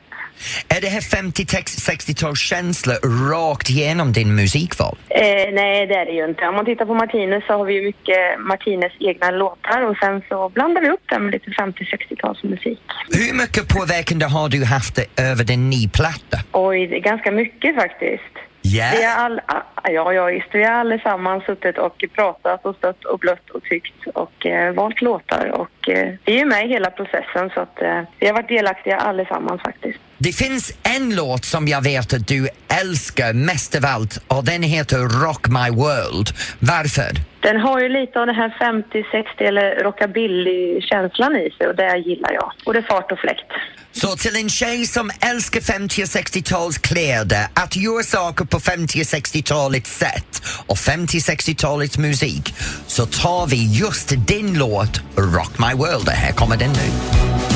[0.68, 2.94] Är det här 50-60-talskänsla
[3.32, 4.98] rakt igenom din musikval?
[5.10, 5.22] Eh,
[5.54, 6.48] nej, det är det ju inte.
[6.48, 10.22] Om man tittar på Martinez så har vi ju mycket Martinez egna låtar och sen
[10.30, 12.80] så blandar vi upp den med lite 50-60-talsmusik.
[13.12, 16.38] Hur mycket påverkande har du haft över din nya platta?
[16.52, 18.36] Oj, det är ganska mycket faktiskt.
[18.68, 18.92] Ja.
[18.94, 19.42] Vi har all,
[19.84, 20.48] ja, ja, visst.
[20.52, 25.02] Vi har allesammans suttit och pratat och stött och blött och tyckt och eh, valt
[25.02, 28.48] låtar och eh, vi är med i hela processen så att eh, vi har varit
[28.48, 30.00] delaktiga allesammans faktiskt.
[30.18, 32.50] Det finns en låt som jag vet att du
[32.82, 36.30] älskar mest av allt och den heter Rock My World.
[36.60, 37.12] Varför?
[37.40, 42.32] Den har ju lite av den här 50-60 eller rockabilly-känslan i sig och det gillar
[42.34, 42.52] jag.
[42.66, 43.52] Och det är fart och fläkt.
[43.92, 49.02] Så till en tjej som älskar 50 och 60-tals kläder, att göra saker på 50
[49.02, 52.54] och 60-talets sätt och 50 och 60-talets musik,
[52.88, 56.10] så tar vi just din låt Rock My World.
[56.10, 57.55] Här kommer den nu.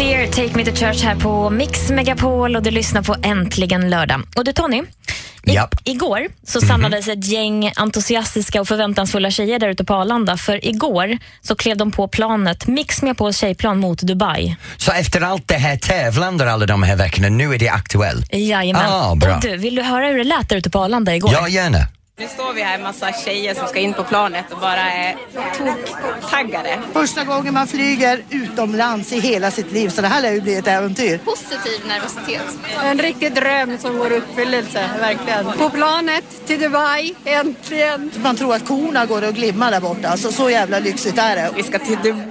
[0.00, 4.22] Hozier, Take Me To Church här på Mix Megapol och du lyssnar på Äntligen lördag.
[4.36, 4.82] Och du Tony,
[5.42, 5.74] i, Japp.
[5.84, 10.36] igår så samlades ett gäng entusiastiska och förväntansfulla tjejer där ute på Arlanda.
[10.36, 14.56] För igår så klev de på planet, Mix Megapols tjejplan mot Dubai.
[14.76, 18.34] Så efter allt det här tävlandet alla de här veckorna, nu är det aktuellt?
[18.34, 18.86] Jajamän.
[18.88, 19.36] Ah, bra.
[19.36, 21.30] Och du, vill du höra hur det lät där ute på Arlanda igår?
[21.32, 21.78] Ja, gärna.
[22.20, 25.16] Nu står vi här en massa tjejer som ska in på planet och bara är
[25.58, 26.78] tok-taggade.
[26.92, 30.54] Första gången man flyger utomlands i hela sitt liv, så det här lär ju bli
[30.54, 31.18] ett äventyr.
[31.18, 32.42] Positiv nervositet.
[32.84, 35.58] En riktig dröm som går i uppfyllelse, verkligen.
[35.58, 38.10] På planet till Dubai, äntligen.
[38.22, 41.50] Man tror att korna går och glimmar där borta, så så jävla lyxigt är det.
[41.56, 42.30] Vi ska till Dubai!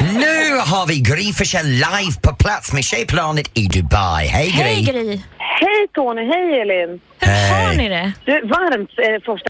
[0.00, 4.26] Nu har vi Gry Forssell live på plats med tjejplanet i Dubai.
[4.26, 4.62] Hej Gry!
[4.62, 5.20] Hej Gry!
[5.60, 7.00] Hej Tony, hej Elin.
[7.20, 7.66] Hur Hej.
[7.66, 8.12] har ni det?
[8.24, 9.48] Du, varmt eh, första...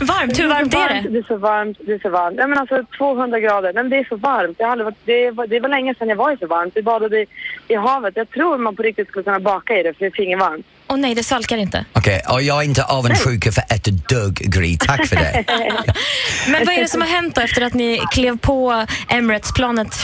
[0.00, 0.38] Varmt?
[0.38, 1.08] Hur varmt är det?
[1.08, 2.36] Det är så varmt, det är så varmt.
[2.36, 4.56] Nej men alltså 200 grader, nej men det är så varmt.
[4.58, 6.76] Jag har aldrig varit, det, var, det var länge sedan jag var i så varmt.
[6.76, 7.26] Vi badade i,
[7.68, 8.16] i havet.
[8.16, 10.66] Jag tror man på riktigt skulle kunna baka i det för det är fingervarmt.
[10.88, 11.84] Åh nej, det svalkar inte.
[11.92, 15.44] Okej, och jag är inte avundsjuk för ett dugg Gry, tack för det.
[16.48, 20.02] Men vad är det som har hänt då efter att ni klev på Emirates-planet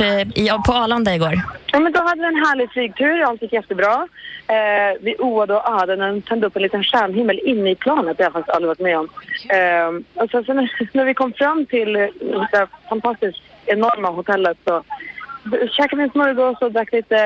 [0.67, 1.41] på Arlanda igår?
[1.73, 4.09] Ja, men då hade vi en härlig flygtur, allt gick jättebra.
[4.47, 8.25] Eh, vi oade och när den tände upp en liten stjärnhimmel inne i planet, det
[8.25, 9.09] har jag faktiskt aldrig varit med om.
[9.49, 14.83] Eh, och sen så när, när vi kom fram till det fantastiskt enorma hotellet så
[15.77, 17.17] käkade vi en smörgås och drack lite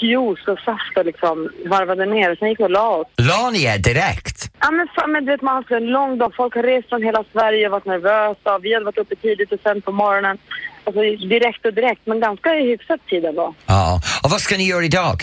[0.00, 2.36] juice och saft och liksom varvade ner.
[2.36, 3.06] Sen gick vi och la oss.
[3.16, 4.50] La ni er direkt?
[4.60, 6.32] Ja men fan, men du vet, man har haft en lång dag.
[6.36, 8.58] Folk har rest från hela Sverige och varit nervösa.
[8.58, 10.38] Vi hade varit uppe tidigt och sen på morgonen.
[10.84, 13.54] Alltså direkt och direkt, men ganska hyfsat tid ändå.
[13.66, 14.00] Ja.
[14.24, 15.16] Och vad ska ni göra idag?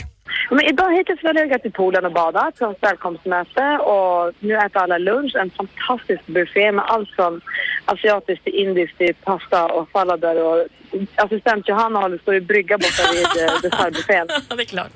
[0.49, 4.55] Men idag hittills har jag legat i poolen och badat, på ett välkomstmöte och nu
[4.55, 5.35] äter alla lunch.
[5.35, 7.41] En fantastisk buffé med allt från
[7.85, 10.67] asiatiskt till indiskt till pasta och sallader och
[11.15, 14.27] assistent Johanna håller står i brygga borta vid eh, dessertbuffén.
[14.27, 14.91] det är klart.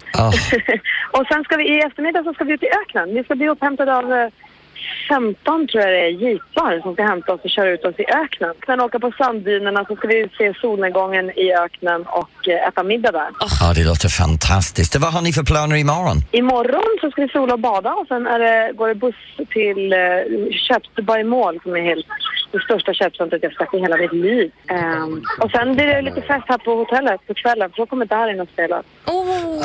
[1.11, 3.15] och sen ska vi i eftermiddag så ska vi ut i öknen.
[3.15, 4.29] Vi ska bli upphämtade av eh,
[5.09, 8.05] 15 tror jag det är jeepar som ska hämta oss och köra ut oss i
[8.05, 8.53] öknen.
[8.65, 13.11] Sen åka på sanddynerna så ska vi se solnedgången i öknen och eh, äta middag
[13.11, 13.29] där.
[13.39, 14.95] Ja, det låter fantastiskt.
[14.95, 16.17] Vad har ni för planer imorgon?
[16.31, 19.15] Imorgon så ska vi sola och bada och sen är det, går det buss
[19.49, 22.05] till uh, Köps Dubai Mall som är helt
[22.53, 24.51] det största köpcentret jag sett i hela mitt liv.
[24.69, 28.05] Ehm, och sen blir det lite fest här på hotellet på kvällen för då kommer
[28.05, 28.83] Darin och spela.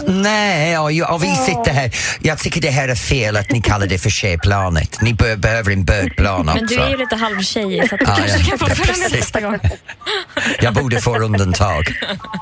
[0.06, 1.90] Nej, ja, ja, vi sitter här.
[2.20, 4.97] Jag tycker det här är fel att ni kallar det för tjejplanet.
[5.02, 6.74] Ni be- behöver en bögplan Men också.
[6.76, 8.44] du är ju lite halvtjej så att du Ja, kanske ja.
[8.48, 9.58] kan få följa med nästa gång.
[10.60, 11.84] Jag borde få undantag.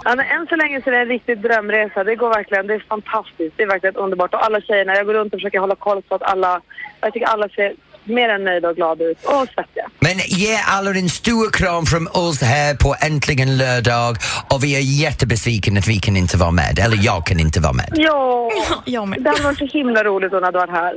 [0.04, 2.04] Ja, men än så länge så är det en riktig drömresa.
[2.04, 3.54] Det går verkligen, det är fantastiskt.
[3.56, 4.34] Det är verkligen underbart.
[4.34, 6.60] Och alla tjejerna, jag går runt och försöker hålla koll på att alla,
[7.00, 7.72] jag tycker alla ser
[8.08, 9.24] mer än nöjda och glada ut.
[9.24, 9.86] Och svettiga.
[10.00, 14.16] Men ge alla en stor kram från oss här på Äntligen lördag
[14.50, 17.72] och vi är jättebesvikna att vi kan inte vara med, eller jag kan inte vara
[17.72, 17.88] med.
[17.94, 18.50] Ja,
[18.84, 19.22] jag med.
[19.22, 20.94] det hade varit så himla roligt om du varit här.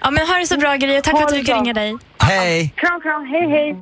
[0.00, 1.96] Ja, men ha det så bra Gry och tack för att vi fick ringa dig.
[2.18, 2.72] Hej!
[2.76, 3.76] Kram, kram, hej, hej!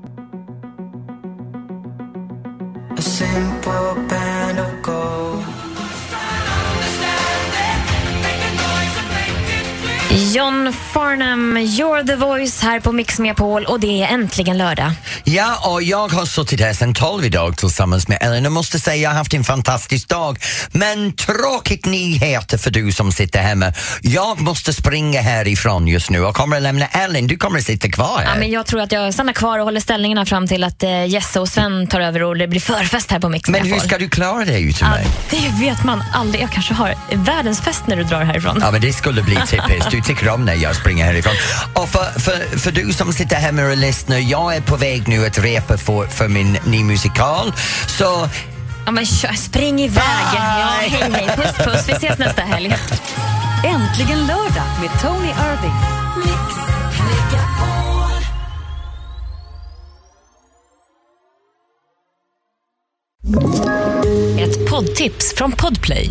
[2.98, 5.69] A simple band of gold.
[10.10, 14.92] John Farnham, You're the voice här på Mix Megapol och det är äntligen lördag.
[15.24, 18.96] Ja, och jag har suttit här sedan 12 idag tillsammans med Ellen och måste säga
[18.96, 20.38] jag har haft en fantastisk dag.
[20.72, 23.72] Men tråkigt nyheter för du som sitter hemma.
[24.02, 27.26] Jag måste springa härifrån just nu och kommer att lämna Ellen.
[27.26, 28.38] Du kommer att sitta kvar Ja, här.
[28.38, 31.40] men jag tror att jag stannar kvar och håller ställningarna fram till att eh, Jesse
[31.40, 34.08] och Sven tar över och det blir förfest här på Mix Men hur ska du
[34.08, 35.06] klara dig utan mig?
[35.30, 36.42] Det vet man aldrig.
[36.42, 38.58] Jag kanske har världens fest när du drar härifrån.
[38.60, 39.99] Ja, men det skulle bli typiskt.
[40.00, 41.32] Du tycker om när jag springer härifrån.
[41.74, 45.26] Och för, för, för du som sitter hemma och lyssnar, jag är på väg nu
[45.26, 47.52] att repa för, för min ny musikal.
[47.86, 48.28] Så
[48.86, 50.02] Ja, men kör, spring iväg.
[50.34, 51.28] Ja, hej, hej.
[51.36, 51.88] Puss, puss.
[51.88, 52.76] Vi ses nästa helg.
[53.64, 55.76] Äntligen lördag med Tony Irving.
[64.40, 66.10] Ett poddtips från Podplay.